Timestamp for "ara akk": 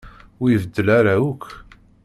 0.97-1.43